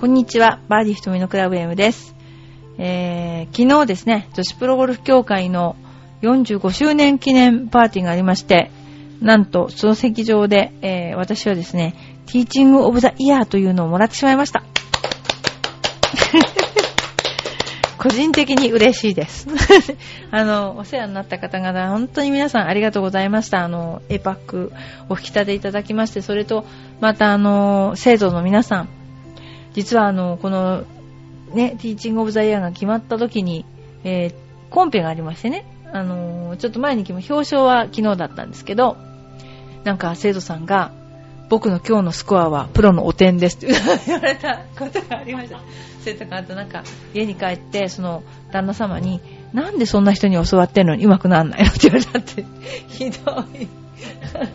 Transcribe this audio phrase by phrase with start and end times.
[0.00, 2.14] こんにちは、バーディー瞳のクラブ M です。
[2.78, 5.74] えー、昨日ですね、女子プロゴルフ協会の
[6.22, 8.70] 45周年記念パーティーがありまして、
[9.20, 14.62] なんと、その席上で、えー、私はですね、ティーチングオブザイヤーというのをもらってしまいました。
[17.98, 19.48] 個人的に嬉しいです。
[20.30, 23.64] あの、お世話になった方々、本当に皆さんありがとうございました。
[23.64, 24.72] あの、エパック
[25.08, 26.64] お引き立ていただきまして、それと、
[27.00, 28.88] またあの、生徒の皆さん、
[29.78, 30.82] 実はあの、この、
[31.54, 33.64] ね、ティーチングオブザイヤーが決まった時に、
[34.02, 34.34] えー、
[34.70, 38.96] コンペがありましてね、あの、ちょっと前に来も表彰は昨日だったんですけど、
[39.84, 40.90] なんか生徒さんが、
[41.48, 43.68] 僕の今日のスコアはプロのお点ですって
[44.04, 45.60] 言われたことがありました。
[46.00, 46.82] 生徒があとなんか
[47.14, 49.20] 家に帰ってその旦那様に
[49.52, 51.68] なんでそんな人に教わってんのに上手くなんないの？
[51.70, 52.44] って言われたって。
[52.88, 53.68] ひどい。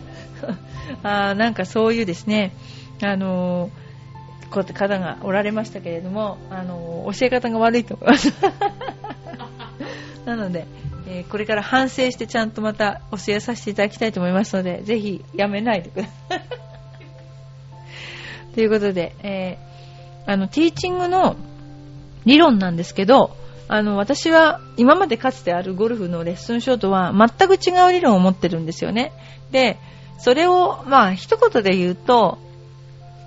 [1.02, 2.52] あなんかそういうですね。
[3.02, 3.83] あのー
[4.62, 8.32] 方がおられましたけれども、あの教え方が悪いと思います
[10.24, 10.66] なので、
[11.08, 16.42] えーこれから反省してちゃんとまた教えさせていただきたいと思いますのでぜひやめないでください
[18.54, 19.74] ということで、えー
[20.26, 21.36] あの、ティーチングの
[22.24, 23.36] 理論なんですけど、
[23.68, 29.12] あの、私は今までかつてあるゴルフのレッスンショートは全く違う理論を持ってるんですよね。
[29.50, 29.78] で、
[30.18, 32.38] それを、まあ、一言で言うと、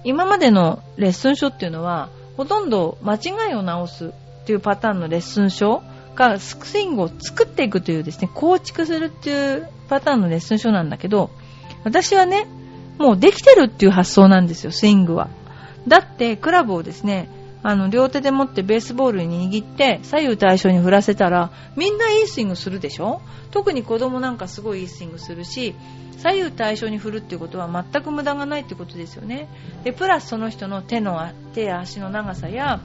[0.08, 4.12] 今までのレッスン書っていうのは、ほとんど間違いを直すっ
[4.46, 5.84] ていうパターンのレッスン書
[6.16, 11.30] がスイングを作っていくというですね、構築するっていうパターンのレッスン書なんだけど、
[11.84, 12.48] 私はね、
[12.98, 15.28] もうできてるっていう発想なんですよ、スイングは。
[15.90, 17.28] だって、クラブをですね、
[17.64, 23.22] あの、両手で持ってベースボールに握って、左右対称に振らせたら、みんないいスイングするでしょ？
[23.52, 25.76] 特に子供なんかすごいいいスイングするし、
[26.18, 29.48] 左右対称に振るっていうことは全く無駄がないってことですよね。
[29.84, 32.80] で、プラスその人の手の、手や足の長さや、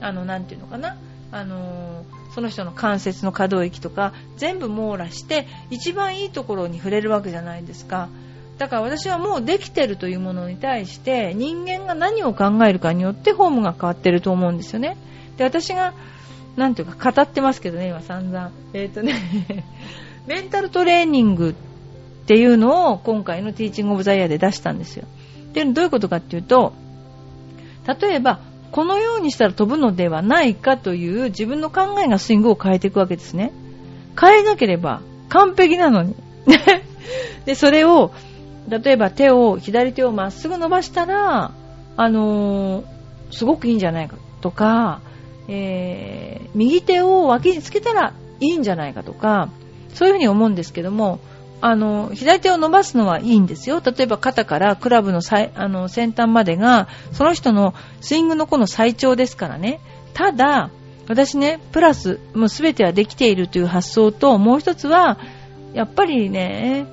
[0.00, 0.96] あの、なていうのかな、
[1.30, 8.08] あのその人の関節の可動域とか、全部網羅して、一番いいところに触れるわけじゃないですか。
[8.58, 14.96] だから私はもうできてるというものに対して人間が何を考えるかによってフォームが変わってると思うんですよね。
[15.36, 15.94] で、私が、
[16.56, 18.50] なんていうか語ってますけどね、今散々。
[18.74, 19.14] えっ、とね、
[20.26, 21.54] メンタルトレーニングっ
[22.26, 25.06] ていうのを今回のティーチングオブザイヤーで出したんですよ。
[25.52, 26.72] で、どういうことかっていうと、
[28.00, 28.40] 例えば、
[28.72, 33.52] このようにしたら飛ぶのではないかという自分の考えがスイングを変えていくわけですね。
[34.20, 36.16] 変えなければ完璧なのに。
[37.46, 38.12] で、それを
[38.68, 41.52] 例えば手を、左手をまっすぐ伸ばしたら、
[41.96, 42.84] あのー
[43.30, 45.00] すごくいいんじゃないかとか、
[45.48, 49.50] えー右手を脇につけたらいいんじゃないかとか、
[49.94, 51.20] そういうふうに思うんですけども、
[51.60, 53.82] あの、左手を伸ばすのはいいんですよ。
[53.84, 59.80] 例えば肩からクラブのさいあの先端までが、その人のスイングの子の最長ですからね。
[60.14, 60.70] ただ、
[61.08, 65.18] 私ね、プラス、もう全てはできているという発想と、もう一つは、
[65.72, 66.86] やっぱりね、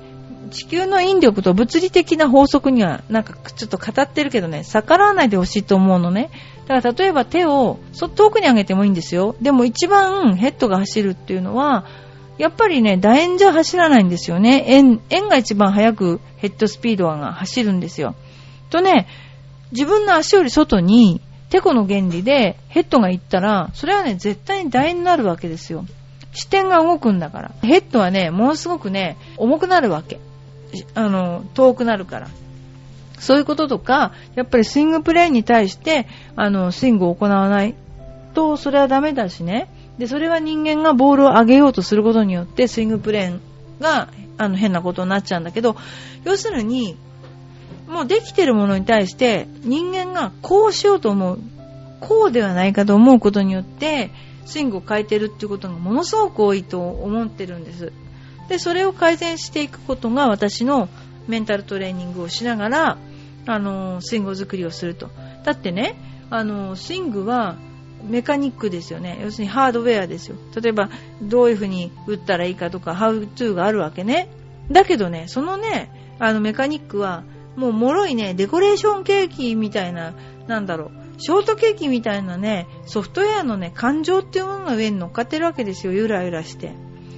[0.50, 6.30] 地球の引力と物理的な法則にはなんかちょっと語ってるけどね、逆らわないでほしいと思うのね。
[6.66, 9.36] だから例えば手をそ遠くに上げてもいいんですよ。
[9.40, 11.84] でも一番ヘッドが走るっていうのは、
[12.38, 14.64] やっぱりね、楕円じゃ走らないんですよね。
[14.66, 18.14] 円、円が一番速くヘッドスピードが走るんですよ。
[18.70, 19.06] とね、
[19.72, 25.86] 自分の足より外に、テコの原理でヘッドが行ったら、それはね、絶対に楕円になるわけですよ。
[26.32, 27.54] 視点が動くんだから。
[27.62, 30.20] ヘッドはね、ものすごくね、重くなるわけ。
[30.94, 32.28] あの、遠くなるから。
[33.18, 37.74] そういうこととか、やっぱりスイングプレーに対して、あの、スイングを行わない
[38.34, 39.68] と、それはダメだしね。
[39.98, 45.76] で、それは人間がボールを上げようとすることによって、スイングプレーが、あの、変なことになっちゃうんだけど、
[46.24, 46.96] 要するに、
[47.88, 51.38] もうできてるものに対して、人間がこうしようと思う、
[52.00, 54.10] こうではないかと思うことによって、
[54.44, 57.92] スイングを変えてるっていうことがものすごく多いと思ってるんです。
[58.48, 60.88] で、それを改善していくことが私の
[61.28, 62.98] メンタルトレーニングをしながら、
[63.46, 65.10] あの、スイング作りをすると。
[65.44, 65.96] だってね、
[66.30, 67.56] あの、スイングは
[68.04, 69.18] メカニックですよね。
[69.22, 70.36] 要するにハードウェアですよ。
[70.60, 70.90] 例えば、
[71.22, 74.28] どういうふうに打ったらいいかとか、ハウトゥーがあるわけね。
[74.70, 77.24] だけどね、そのね、あのメカニックは、
[77.56, 80.14] もう脆いね、デコレーションケーキみたいな、
[80.46, 86.72] なんだろう、ショートケーキみたいなね、ソフトウェアのね、感情っていうものが上に乗っかってるわけですよ、ゆらゆらして。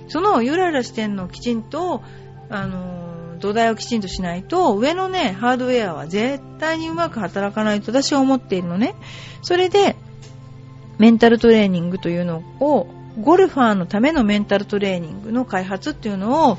[0.09, 2.03] そのゆらゆらしてんのをきちんと、
[2.51, 8.95] あの土台をきちんとしないと、上のね、ハードウェアは絶対にうまく働かないと私は思っているのね。
[9.43, 9.97] それで、
[10.99, 12.89] メンタルトレーニングというのを、
[13.21, 16.59] ゴルファーのためのメンタルトレーニングの開発っていうのを、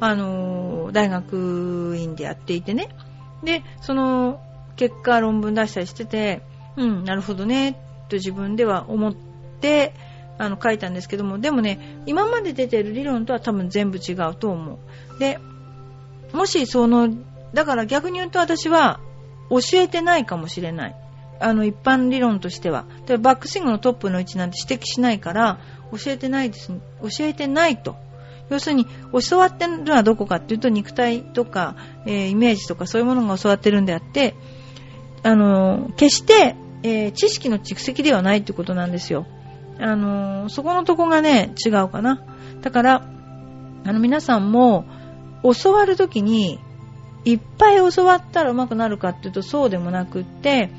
[0.00, 2.88] あの大学院でやっていてね。
[3.42, 4.40] で、その
[4.76, 6.42] 結果論文出したりしてて、
[6.76, 7.74] うん、なるほどね、
[8.08, 9.14] と自分では思っ
[9.60, 9.94] て、
[10.38, 15.18] あの、書いたんですけども、でもね、今まで出てる理論とは多分全部違うと思う。
[15.18, 15.38] で、
[16.32, 17.08] もしその、
[17.52, 19.00] だから逆に言うと私は
[19.48, 20.96] 教えてないかもしれない。
[21.40, 22.84] あの、一般理論としては。
[23.06, 25.58] でバックスイングのトップの位置なんて指摘しないから、
[25.92, 26.68] 教えてないです。
[26.68, 27.96] 教えてないと。
[28.50, 28.86] 要するに、
[29.28, 31.76] 教わってるのはどこかっていうと、肉体とか、
[32.06, 34.34] えーイメージとかそういうものが教わってるんであって、
[35.22, 39.26] あの、決して、えー知識の蓄積ではないってことなんですよ。
[39.80, 42.22] あの、そこのとこがね、違うかな。
[42.60, 43.02] だから、
[43.84, 44.86] あの、皆さんも、
[45.42, 46.58] 教わるときに、
[47.24, 50.70] いっぱい教わったら上手くなるかっていうとそうでもなくって、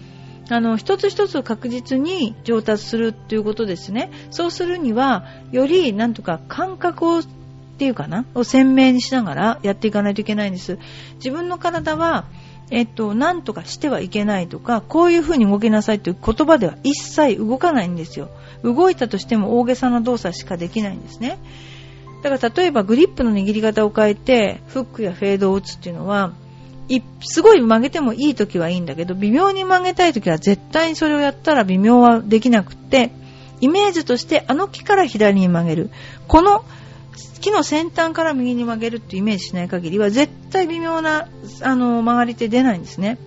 [0.49, 4.11] あの、一つ一つ確実に上達するっていうことですね。
[4.29, 7.23] そうするには、より、なんとか感覚を、っ
[7.77, 10.77] ていうかな、を鮮明にしながらやっていかないといけないんです。
[11.15, 12.25] 自分の体は、
[12.71, 18.29] えっと、なんとかしてはいけないとか、こういう風に動きなさいという言葉では一切動かないんですよ。
[18.73, 21.37] 動いたとしても大げさな動作しかできないんですね。
[22.23, 26.33] だから例えばグリップの握り方を変えて、フックやフェードを打つっていうのは、
[27.21, 33.11] すごい曲げてもいい時はいいんだけど、微妙に曲げたい時は絶対にそれをやったら微妙はできなくって、
[33.61, 35.89] イメージとしてあの木から左に曲げる。
[36.27, 36.65] この
[37.41, 41.27] 木の先端から右に曲げるってイメージしない限りは絶対微妙な
[41.61, 43.19] あの曲がりって出ないんですね。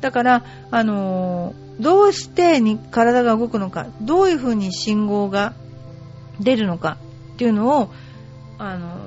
[0.00, 5.54] だから、あのどうしてに体が動くのか、どういう風に信号が
[6.38, 6.98] 出るのか
[7.34, 7.90] っていうのを、
[8.58, 8.98] あの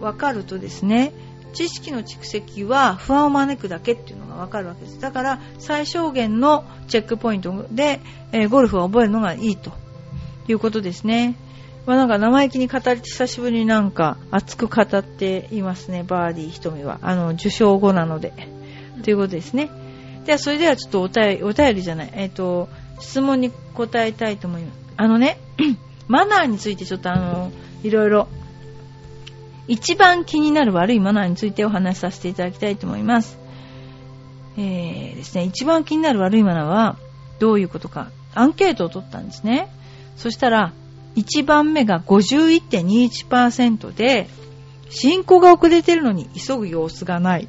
[0.00, 1.12] 分かるとですね、
[1.54, 5.00] 知識の蓄積は不安を招くだけっていうのが分かるわけです。
[5.00, 8.00] だから最小限のチェックポイントで、
[8.32, 9.72] えーゴルフを覚えるのがいいと
[10.46, 11.36] いうことですね。
[11.86, 16.98] まあなんか生意気に語り久しぶりになんか熱く語っていますね、バーディー瞳は。
[17.02, 18.32] あの、受賞後なので。
[19.02, 19.70] ということですね。
[20.28, 22.68] では、それではちょっとお便り、お便りじゃない、えっ、と、
[23.00, 24.78] 質問に答えたいと思います。
[24.98, 25.38] あのね、
[26.06, 27.50] マナーについてちょっとあの、
[27.82, 28.28] いろいろ、
[29.68, 33.38] 一番気になる悪いマナーについてお話しさせていただきたいと思います。
[34.58, 36.98] えーですね、一番気になる悪いマナーは
[37.38, 39.70] どういうことか、アンケートを取ったんですね。
[40.18, 40.74] そしたら、
[41.16, 44.28] 1番目が51.21%で、
[44.90, 47.48] 進行が遅れてるのに急ぐ様子がない。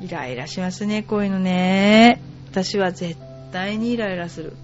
[0.00, 2.20] イライラしますね、こういうのね。
[2.50, 3.16] 私は絶
[3.52, 4.56] 対にイライラする。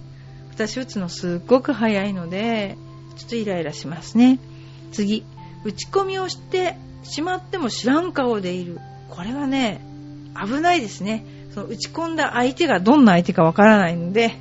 [0.51, 2.77] 私打つのすっごく早いので、
[3.17, 4.39] ちょっとイライラしますね。
[4.91, 5.25] 次、
[5.65, 8.79] 打ち込みをしてしまっても知らん顔でいる。
[9.09, 9.81] これはね、
[10.35, 11.25] 危ないですね。
[11.53, 14.35] その打ち込んだ相手がどんな相手かわからないので、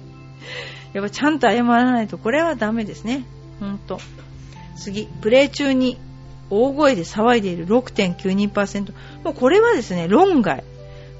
[0.93, 3.25] やっぱちゃんと謝らないとこれはダメですね。
[3.59, 3.99] ほんと。
[4.77, 5.99] 次、プレー中に
[6.51, 8.93] 大声で騒いでいる6.92%。
[9.25, 10.63] もうこれはですね、論外。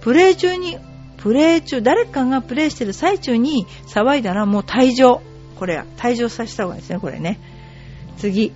[0.05, 0.77] プレー中に、
[1.17, 5.23] プレー中、誰かがプレーしてる最中に騒いだらもう退場。
[5.59, 7.41] これ、退場させた方がいいですね、これね。
[8.19, 8.53] 次、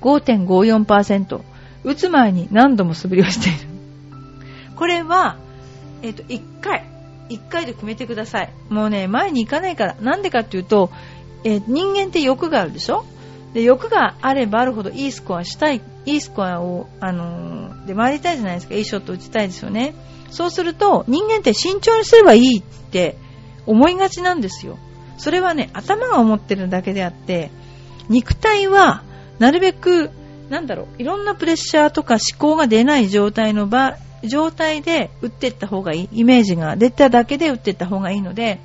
[0.00, 1.40] 5.54%。
[1.84, 3.58] 打つ前に何度も素振りをしている。
[4.74, 5.36] これは、
[6.02, 6.86] えっ、と、1回。
[7.28, 8.52] 1回で決めてください。
[8.68, 9.94] もうね、前に行かないから。
[10.00, 10.90] なんでかっていうと、
[11.44, 13.04] えー人間って欲があるでしょ？
[13.54, 18.74] で、欲があればあるほどいいスコアしたい、いいスコアを、あのーで回りたいじゃないですか。
[18.74, 19.94] いいショット打ちたいですよね。
[20.30, 23.16] そうすると、人間って慎重にすればいいって
[23.66, 24.78] 思いがちなんですよ。
[25.18, 27.50] それはね、頭が思ってるだけであって、
[28.08, 29.02] 肉体は、
[29.38, 30.10] なるべく、
[30.48, 36.08] なんだろう、いろんなプレッシャーとか思考が出ない状態の場、状態で打っていった方がいい。
[36.12, 38.60] イメージが出ただけで打っていった方がいいので、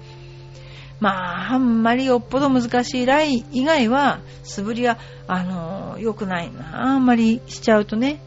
[1.00, 6.84] まあ、あんまりよっぽど難しいライン以外は、素振りは、あのー良くないな。
[6.84, 8.20] あんまりしちゃうとね。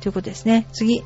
[0.00, 0.66] ということですね。
[0.72, 1.02] 次。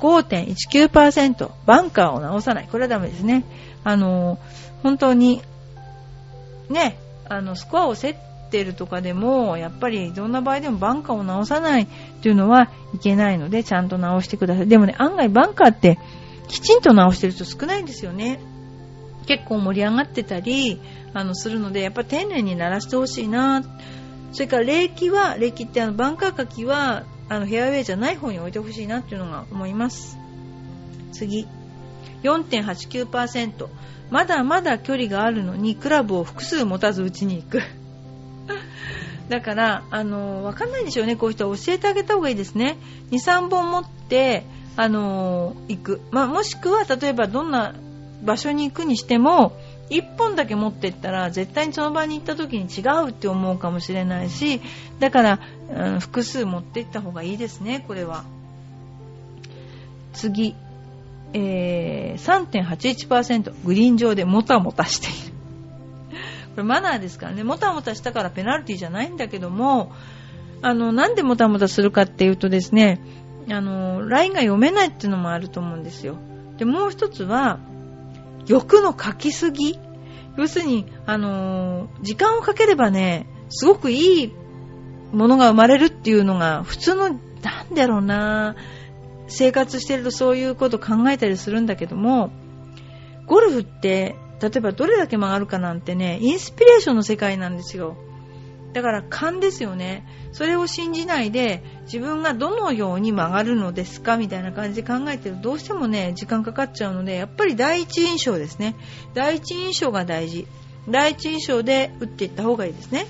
[0.00, 1.50] 5.19%。
[1.66, 2.68] バンカーを直さない。
[2.70, 3.44] これはダメですね。
[3.84, 4.38] あのー
[4.82, 5.42] 本当に、
[6.68, 6.98] ね、
[7.28, 8.16] あの、スコアを競っ
[8.50, 11.86] てるとかでも、やっぱりどんな場合でもバンカーを直さないっ
[12.20, 14.66] ていうのはいけないので、ちゃんと直してください。
[14.66, 15.98] でもね、案外バンカーって、
[16.48, 18.40] きちんと直してる人少ないんですよね。
[19.26, 20.80] 結構盛り上がってたり、
[21.14, 23.62] あの、するので、やっぱ丁寧に鳴らしてほしいな。
[24.32, 30.18] それから、冷気は、冷気ってあの、バンカーかきは、あの、フェアウェイじゃない方に置いてほしいなっていうのが思います。
[31.12, 31.46] 次。
[32.22, 33.68] 4.89%。
[34.10, 37.62] まだまだ距離があるのに、クラブを複数持たず打ちに行く。
[39.28, 42.76] だから、あの、わかんないでしょうね、こういう人は教えてあげた方がいいですね。
[43.10, 44.44] 2、3本持って、
[44.76, 46.00] あの、行く。
[46.10, 47.74] まあ、もしくは、例えばどんな
[48.22, 49.52] 場所に行くにしても、
[49.90, 54.60] 1本だけ持ってったら、絶対にその場に行った時に違うって思うかもしれないし、
[54.98, 58.24] だから、うん複数持って行った方がいいですね、これは。
[60.12, 60.54] 次。
[61.34, 65.34] えー、3.81%グリーン上でもたもたしている。
[66.54, 69.92] これマナーですからね、もたもたしたからペナルティじゃないんだけども、
[70.60, 73.00] あの、なんでもたもたするかっていうとですね、
[73.50, 76.16] あの、ラインが読めないっていうのもあると思うんですよ。
[76.58, 77.58] で、もう一つは、
[78.46, 79.78] 欲の書きすぎ？
[80.36, 84.32] 要するに、あの、時間をかければね、すごくいい
[85.12, 88.56] ものが生まれるっていうのが、普通の、なんだろうな、
[89.28, 92.30] 生活してるとそういうこと考えたりするんだけども、
[93.26, 97.96] ゴルフって例えばどれだけ曲がるかなんてね、インスピレーションの世界なんですよ。
[98.72, 100.06] だから勘ですよね。
[100.32, 108.76] それを信じないで自分がどのように曲がるのですかみたいな感じで考えてるとどうしてもね、時間かかっちゃうので、やっぱり第一印象ですね。
[109.14, 110.46] 第一印象が大事。
[110.88, 113.06] 第一印象で打っていった方がいいですね。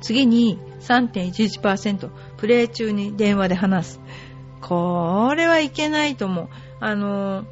[0.00, 4.00] 次に3.11%プレー中に電話で話す。
[4.60, 6.48] これはいけないと思う。
[6.80, 7.44] あの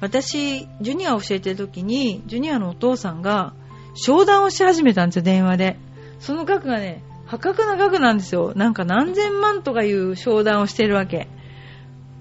[0.00, 3.54] 私、ジュニアを教えてる時に、ジュニアのお父さんが、
[3.98, 5.76] 商談をし始めたんですよ、電話で。
[6.20, 8.52] その額がね、破格な額なんですよ。
[8.54, 11.28] なんか何千万とかいう商談をしてるわけ。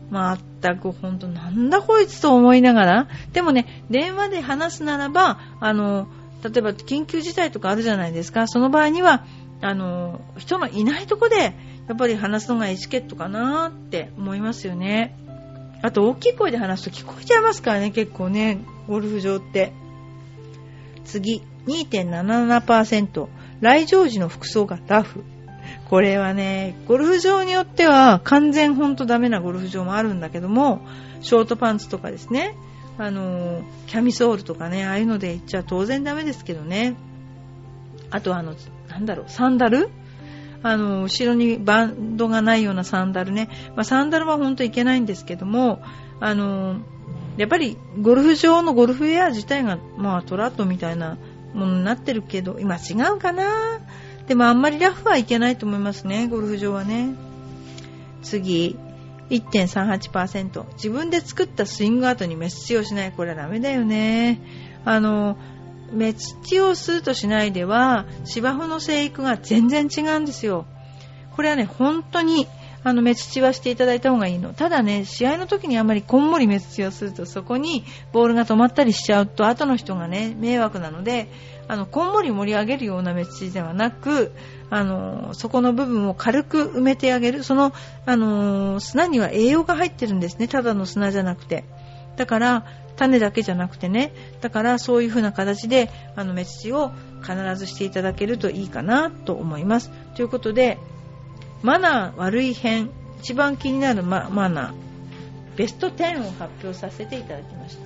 [0.10, 3.08] まったくほんとなんだこいつと思いながら。
[3.32, 6.08] でもね、電話で話すならば、あの、
[6.44, 8.48] 例えば緊急事態とかあるじゃないですか。
[8.48, 9.24] その場合には、
[9.62, 11.56] あの、人のいないとこで、
[11.88, 15.16] やっぱり話すのがエチケットかなって思いますよね。
[15.84, 19.74] あと大きい声で話すと聞こえちゃいますからね、結構ね、ゴルフ場って。
[21.08, 23.28] 次、2.77%。
[23.60, 25.24] 来場時の服装がラフ。
[25.90, 30.82] これはね、ゴルフ場によっては完全ほんとダメなゴルフ場もあるんだけども、
[31.22, 32.56] ショートパンツとかですね、
[32.98, 36.96] あの、キャミソールとかね、ああいうので行っちゃ当然ダメですけどね。
[38.12, 38.54] あとあの、
[38.90, 39.90] なんだろう、サンダル？
[40.64, 43.50] あの、後ろにバンドがないようなサンダルね。
[43.76, 45.82] まあ、サンダルは本当いけないんですけども、
[46.20, 46.82] あの、
[47.38, 51.18] やっぱりゴルフ場のゴルフウェア自体が、まあ、トラットみたいな
[51.54, 53.80] ものになってるけど、今違うかな？
[54.28, 57.16] でもあんまりラフはいけないと思いますね、ゴルフ場はね。
[58.24, 58.78] 次、
[59.30, 60.66] 1.38%。
[60.74, 63.12] 自分で作ったスイングアートにメッセをしない。
[63.12, 64.42] これはダメだよね。
[64.84, 65.38] あの、
[65.94, 70.66] 目土をするとしないでは芝生の生育が全然違うんですよ。
[71.36, 72.48] これはね、本当に
[72.88, 74.54] あの目土はしていただいた方がいいの。
[74.54, 81.30] ただね、試合の時にあまりこんもり目土をするとそこにボールが止まったりしちゃうと後の人がね、迷惑なので、
[81.68, 84.32] あの、こんもり盛り上げるような目土ではなく、
[84.70, 87.44] あの、そこの部分を軽く埋めてあげる。
[87.44, 87.74] その、
[88.06, 90.48] あの、砂には栄養が入ってるんですね。
[90.48, 91.66] ただの砂じゃなくて。
[92.16, 92.66] だから、
[92.98, 96.92] 種だけじゃなくてねだからそういう風な形であの目土を
[97.22, 100.78] 必ずしていただけるといいかなと思いますということで
[101.64, 104.74] マナー悪い編一番気になるママナー。
[105.56, 107.82] ベスト10を発表させていただきました。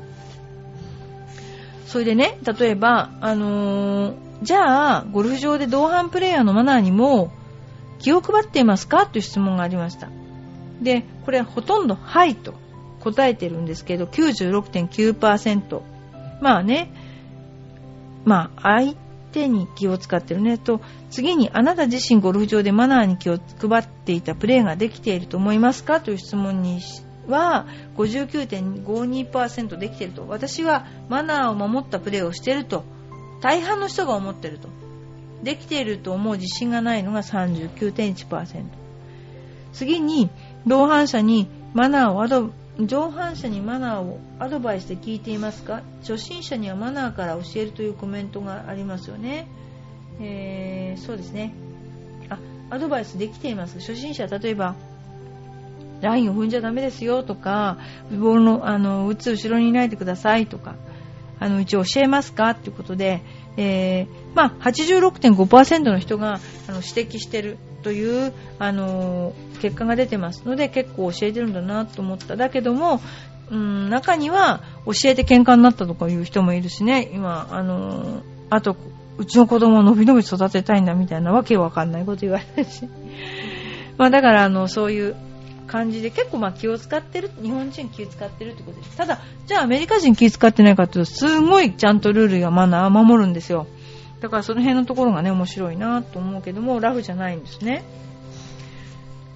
[1.87, 7.31] それでね例えばあのー、じゃあゴルフ場で同伴プレーヤーのマナーにも
[7.99, 9.05] 気を配っていますか？
[9.05, 10.09] という質問がありました。
[10.81, 12.53] でこれはほとんど「はい」と
[13.01, 15.81] 答えてるんですけど、96.9%。
[16.39, 16.93] まあね、
[18.25, 18.93] まあ、相
[19.31, 20.57] 手に気を使ってるね。
[20.57, 26.81] と、次に、あなた自身ゴルフ場でマナーに気を配っていたプレーができていると思いますかという質問に
[27.27, 27.65] は、
[27.97, 30.27] 59.52%できていると。
[30.27, 32.83] 私はマナーを守ったプレーをしていると。
[33.41, 34.69] 大半の人が思っていると。
[35.43, 38.63] できていると思う自信がないのが39.1%。
[39.73, 40.29] 次に、
[40.67, 42.51] 同伴者にマナーをアド
[42.87, 45.81] 上半者にマナーをアドバイスで聞いていますか？
[46.01, 49.47] 初心者にはマナーから教えるというコメントがありますよね。
[50.19, 51.53] えー、そうですね。
[52.29, 52.37] あ、
[52.69, 53.79] アドバイスできています。
[53.79, 54.75] 初心者、例えば、
[56.01, 57.77] ラインを踏んじゃダメですよとか、
[58.11, 60.75] ボールの、あの、打つ後ろにいないでくださいとか、
[61.39, 62.51] あの、一応教えますか？
[62.51, 63.21] っていうことで、
[63.57, 72.35] えー、まあ、86.5%の人があの指摘してるという、あの結果が出てますので結構教えてるんだなと思った。
[72.35, 72.99] だけども、
[73.51, 77.09] うん、中には教えて喧嘩になったとかいう人もいるしね。
[77.13, 78.75] 今、あのあと
[79.17, 82.87] うちの子供をのびのび育てたいんだみたいなわけわかんないこと言われるし。
[83.97, 85.15] まあだからあのそういう
[85.67, 88.97] 感じで結構まあ気を使ってる日本人気を使ってるってことです。
[88.97, 93.67] ただじゃあアメリカ人気を使ってないかというとすごいちゃんとルールやマナー守るんですよ。
[94.21, 97.83] だからその辺のところがね、面白いなと思うけども、ラフじゃないんですね。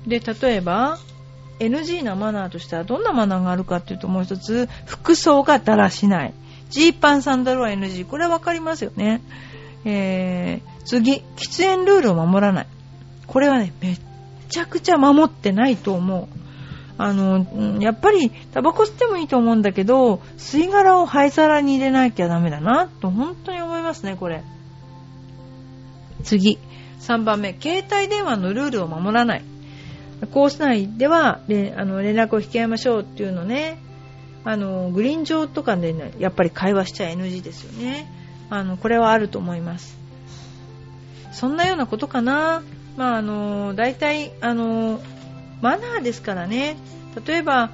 [0.07, 0.97] で、例えば、
[1.59, 6.33] NG なマナーとしてはどんなマナーがあるかっていうともう一つ、服装がだらしない。
[6.69, 8.05] ジーパンサンダルは NG。
[8.05, 9.21] これはわかりますよね。
[9.85, 12.67] えー、次、喫煙ルールを守らない。
[13.27, 13.99] これはね、めっ
[14.49, 16.27] ちゃくちゃ守ってないと思う。
[16.97, 17.45] あの、
[17.81, 24.43] やっぱりタバコ吸ってもいいと思うんだけど、吸い殻を灰皿に入れなきゃダメだな、と本当に思いますね、これ。
[26.23, 26.57] 次。
[27.01, 29.43] 3番目、携帯電話のルールを守らない。
[30.31, 33.77] コース内では、れあの連絡を引き合いましょうっていうのね、
[34.43, 38.07] あの、グリーン上とかでね、やっぱり会話しちゃ NG ですよね。
[38.49, 39.97] あの、これはあると思います。
[41.31, 42.63] そんなようなことかな。
[42.95, 45.01] まあ、あの、大体、あの、
[45.61, 46.77] マナーですからね。
[47.25, 47.71] 例えば、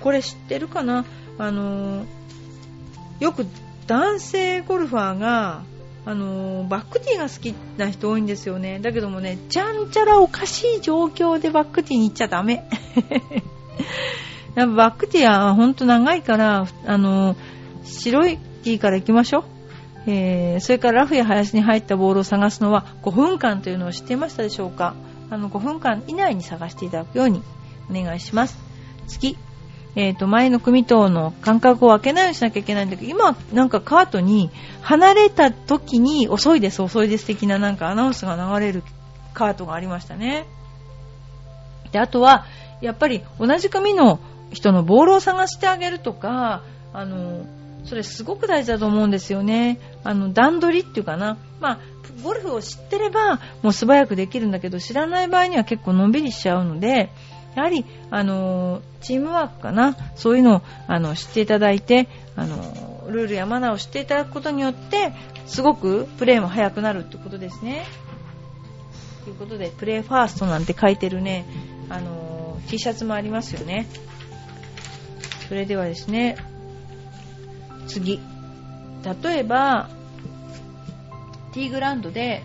[0.00, 1.04] これ知ってるかな
[1.36, 2.06] あの、
[3.20, 3.46] よく
[3.86, 5.62] 男性ゴルファーが、
[6.08, 8.80] あのバックティーが好きな人多いんですよね。
[8.80, 12.66] だけどもね、ちゃんちゃらおかしい状況でバックティーに行っちゃダメ。
[14.56, 17.36] やっぱバックティーはほんと長いから、あの
[17.84, 19.44] 白いティーから行きましょう。
[20.06, 24.94] えー、それからラフや林に入ったボールを探すのは5分間というのを知っていましたでしょうか
[25.28, 27.42] あの5分間以内に探していただくように
[27.90, 28.58] お願いします。
[29.08, 29.36] 次、
[29.98, 34.48] えっ、ー、と、前の組等の間隔を空けないようにしなきゃいけないんだけど、今、なんかカートに、
[34.80, 38.84] 離れた時に、遅いです、遅いです的ななんかアナウンスが流れる
[39.34, 40.46] カートがありましたね。
[41.90, 42.46] で、あとは、
[42.80, 44.20] やっぱり同じ組の
[44.52, 46.62] 人のボールを探してあげるとか、
[46.92, 47.44] あの、
[47.82, 49.80] それすごく大事だと思うんですよね。
[50.04, 51.38] あの、段取りっていうかな。
[51.58, 51.78] まあ、
[52.22, 57.10] ゴルフを知ってれば、もう素早くできるんだけど、知らない場合には結構のんびりしちゃうので、
[57.54, 62.56] やはり、あのチームワークかな、そういうのをあの知っていただいて、あの
[63.08, 65.12] ルールやマナーを知っていただくことによって、
[65.46, 67.84] すごくプレーも速くなるってことですね。
[69.24, 71.44] ということで、プレーファーストなんて書いてるね、
[71.88, 73.86] あの T シャツもありますよね。
[75.48, 76.36] それではですね、
[77.86, 78.20] 次。
[79.22, 79.88] 例えば、
[81.52, 82.42] ティーグランドで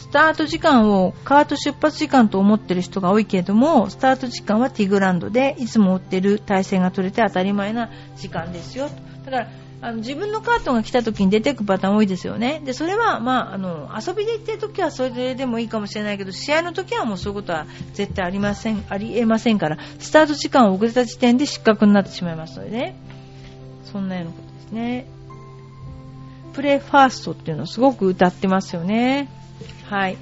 [0.00, 8.88] スタート時間をカート出発時間と思ってる人が多いけれども、スタート時間はティグランドで、いつも追ってる体勢が取れて当たり前な時間ですよ。
[9.26, 9.48] だから、
[9.82, 12.62] あの自分のカートが来た時に出てくパターン多いですよね。
[12.64, 22.96] で、それは、まあ、あの、遊びで行ってる時はそれでもいいかもしれないけど、試合の時はもうそういうことは絶対ありません、ありえませんから、スタート時間を遅れた時点で失格になってしまいますのでね。
[23.84, 25.06] そんなようなことですね。
[26.54, 29.28] プレイファーストっていうのをすごく歌ってますよね。
[29.88, 30.16] はい。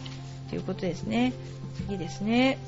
[0.51, 1.33] ということですね。
[1.77, 2.59] 次ですね。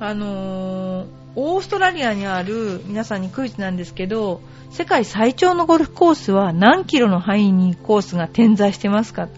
[0.00, 9.28] あのー、オーストラリアにある皆さんにクイズなんですけど、世界最長のゴルフコースは何キロの範囲にコースが点在してますか？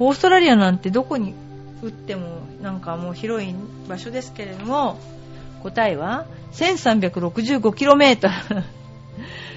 [0.00, 1.34] オーストラリアなんてどこに
[1.82, 3.54] 打ってもなんかもう広い
[3.88, 4.98] 場所ですけれども、
[5.62, 8.30] 答えは 1365km。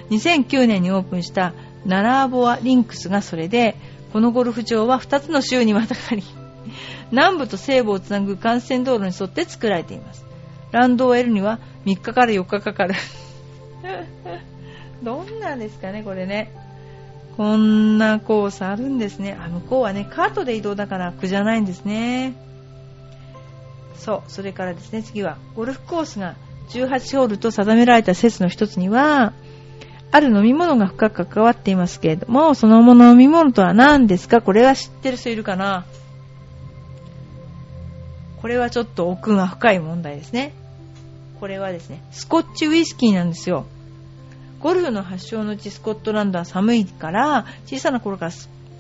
[0.10, 1.54] 2009年にオープンした
[1.88, 3.76] ナラーボアリンクスがそれで、
[4.14, 6.24] このゴルフ場は2つの州にまたがり、
[7.12, 10.26] 南部と西部をつなぐ幹線道路に沿って作られています。
[10.72, 12.96] ランドを得るには3日から4日かかる。
[15.02, 16.52] どんなんですかね、これね。
[17.38, 19.38] こんなコースあるんですね。
[19.40, 22.34] あ、向こうはね、カートで移動だから苦じゃないんですね。
[23.96, 26.36] そう、それからですね、次は、ゴルフコースが
[26.70, 29.34] 18ホールと定められた説の一つには、
[30.12, 34.42] ある飲み物が深く関わっていますけれども、そのもの飲み物とは何ですか？
[34.42, 35.86] これは知ってる人いるかな？
[38.42, 40.54] これはちょっと奥が深い問題ですね。
[41.40, 43.66] これはですね、スコッチウイスキーなんですよ。
[44.60, 48.32] ゴルフの発祥の地スコットランドは寒いから、小さな頃から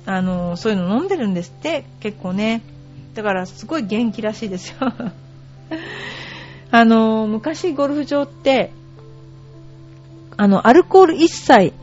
[0.05, 2.61] あのそういうの飲んでるんですって、結構ね。
[3.13, 4.77] だからすごい元気らしいですよ。
[6.71, 8.71] あの昔ゴルフ場って
[10.37, 11.73] あの、アルコール一切、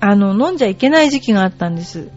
[0.00, 2.10] あの、飲んじゃいけない時期があったんです。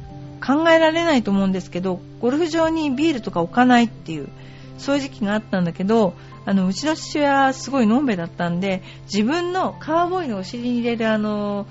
[0.45, 4.29] 考えられないと思うんですけど、ゴルフ場にビールとか置かないっていう、
[4.77, 6.13] そういう時期があったんだけど、
[6.45, 11.65] あの、うちの父親はすごいのんべだったんで、自分のカーボーイのお尻に入れるあの、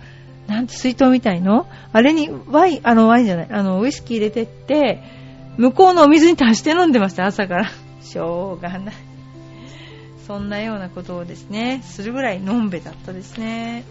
[0.47, 1.67] なんて水筒みたいの？
[1.93, 5.03] あれにワイン、あのワインじゃない、あの、ウイスキー入れてって、
[5.57, 7.71] 向こうのお水に足して飲んでました、朝から。
[8.03, 8.95] しょうがない。
[10.33, 13.85] そんなようなことをですね、するぐらいのんべだったですね。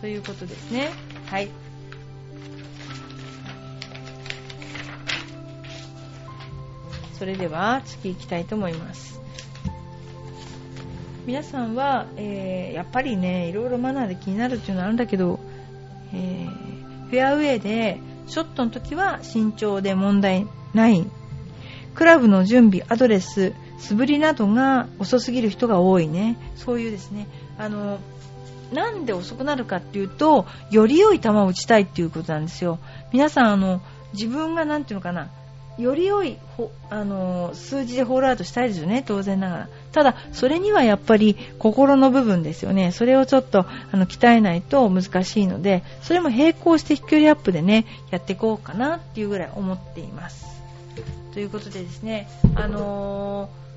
[0.00, 0.88] ということですね。
[1.26, 1.50] はい。
[7.18, 9.20] それでは次行きたいと思います。
[11.26, 15.40] 皆さんは、えー、やっぱりね、いろいろマナーで気になるっていうのはあるんだけど、
[16.14, 21.06] えー、フェアウェイでショットの時は慎重で問題ない。
[21.94, 26.36] クラブの準備、アドレス、素振りなどが遅すぎる人が多いね。
[26.54, 27.26] そういうですね、
[27.58, 27.98] あの、
[28.72, 32.78] なんで遅くなるかっていうと、より良い球を打ちたいっていうことなんですよ。
[33.12, 33.80] 皆さん、あの、
[34.12, 35.30] 自分がなんていうのかな、
[35.78, 36.36] より良い
[36.90, 39.68] あの数字でホールアウトしたいですよね、当然ながら。
[39.92, 42.92] ただ、それにはやっぱり心の部分ですよね。
[42.92, 50.46] それをちょっとあの鍛えないと難しいので、それも並行して飛距離アップでね、やっていこうかなっていうぐらい思っています。
[51.32, 53.69] ということでですね、あのー、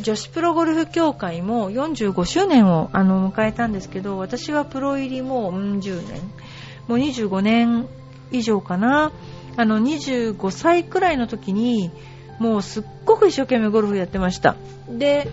[0.00, 6.20] 女子プロゴルフ協会も45周年をあの迎えたんですけど、私はプロ入りもう10年、
[6.88, 7.86] もう25年
[8.30, 9.12] 以上かな。
[9.56, 11.90] あの25歳くらいの時に
[12.38, 14.56] もうすっごく一生懸命ゴルフやってました
[14.88, 15.28] で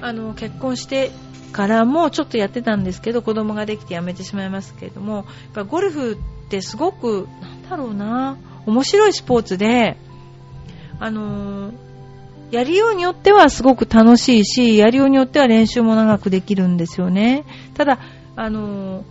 [0.00, 1.12] あの結婚して
[1.52, 9.96] からもちょっとやってたんですけど子供ができてやめてしまいますけれどもやっゴルフってすごくなんだろうな面白いスポーツで
[10.98, 11.72] あの
[12.50, 17.44] やりようによってはすごく楽しいしやりようによっては練習も長くできるんですよね。
[17.74, 17.98] ただ
[18.36, 19.04] あの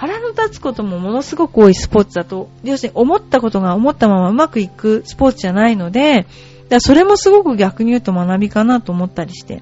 [0.00, 6.26] 腹の立つこともものすごく多いスポーツだと、要するに思ったことが思ったままうまくいくスポーツじゃないので、
[6.70, 9.60] だそれもすごく逆に言うと学びかなと思ったりして。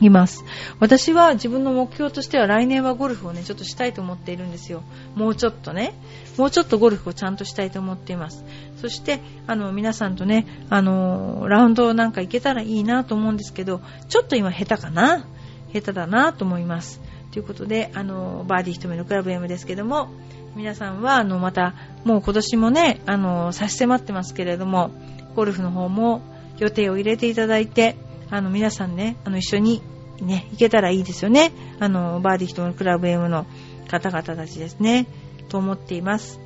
[0.00, 0.44] います。
[0.78, 4.82] 私は自分の目標としては来年はゴルフをね、ちょっとしたいと思っているんですよ。
[5.14, 5.94] もうちょっとね、
[6.36, 8.44] もうちょっとゴルフをちゃんとしたいと思っています。
[8.80, 15.26] そして、あの、皆さんとね、あの、ラウンドなんか行けたらいいなと思うんですけど、ちょっと今下手かな？
[15.72, 17.00] 下手だなと思います。
[17.32, 20.08] ということで、あの、バーディー一目のクラブ M ですけども、
[20.56, 24.90] 皆さんは、あの、また、もう今年もね、あの、差し迫ってますけれども、
[25.36, 26.22] ゴルフの方も
[26.58, 27.96] 予定を入れていただいて、
[28.30, 29.82] あの、皆さんね、あの、一緒に
[30.20, 31.52] ね、行けたらいいですよね。
[31.80, 33.46] あの、バーディー一目のクラブ M の
[33.88, 35.06] 方々たちですね、
[35.48, 36.40] と思っています。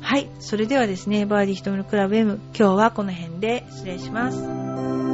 [0.00, 0.28] はい。
[0.38, 5.13] それではですね、バーディー一目のクラブ M、今日はこの辺で失礼します。